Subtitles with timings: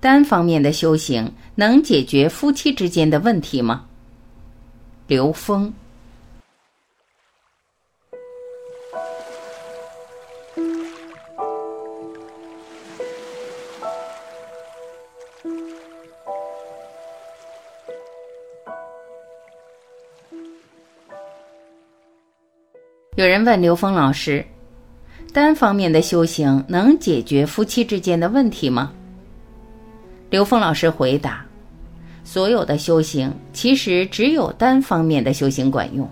[0.00, 3.84] 单方面的修行能解决夫妻之间的问题吗？
[5.08, 5.72] 刘峰。
[23.16, 24.46] 有人问刘峰老师
[25.34, 28.92] ：“单方面的修行能解决夫妻之间的问题吗？”
[30.30, 31.44] 刘峰老师回答
[32.22, 36.08] ：“所有的修行其实只有单方面的修行管用。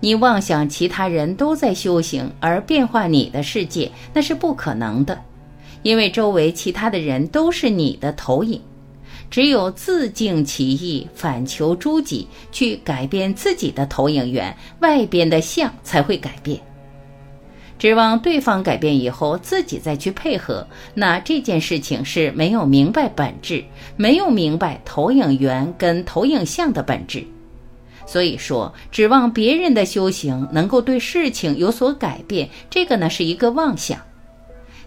[0.00, 5.18] 你妄想其他人都在修行而变化你的世界，那是不可能的，
[5.82, 8.60] 因为周围其他的人都是你的投影。”
[9.30, 16.60] 只有自净其意，反求诸己，去改变自己的投影源，外边的相才会改变。
[17.80, 23.64] 指望对方改变以后，自己再去配合，那这件事情是没有明白本质，
[23.96, 27.24] 没有明白投影源跟投影像的本质。
[28.06, 33.98] 所以说，指望别人的修行能够对事情有所改变，这个呢是一个妄想。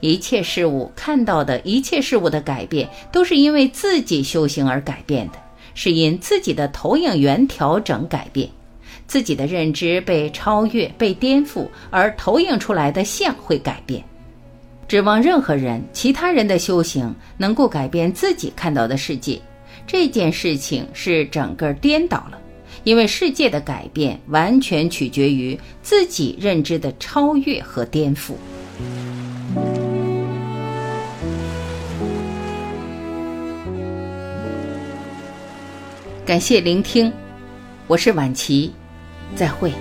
[0.00, 5.34] 一切事物看到的一切事物的改变，都是因为自己修行而改变的，
[5.74, 8.48] 是因自己的投影源调整改变，
[9.06, 14.04] 自己的认知被超越、被颠覆，而投影出来的像会改变。
[14.88, 19.40] 指望任何人、其他人的修行能够改变自己看到的世界，
[19.86, 22.38] 这件事情是整个颠倒了，
[22.82, 28.32] 因为世界的改变完全取决于自己认知的超越和颠覆。
[36.26, 37.12] 感谢聆听，
[37.88, 38.72] 我是晚琪，
[39.36, 39.72] 再会。